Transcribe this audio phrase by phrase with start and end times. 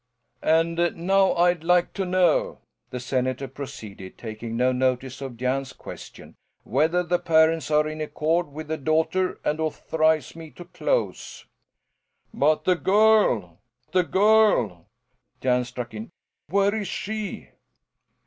[0.41, 2.57] "And now I'd like to know,"
[2.89, 8.47] the senator proceeded, taking no notice of Jan's question, "whether the parents are in accord
[8.51, 11.45] with the daughter and authorize me to close"
[12.33, 13.59] "But the girl,
[13.91, 14.87] the girl?"
[15.39, 16.09] Jan struck in.
[16.47, 17.49] "Where is she?"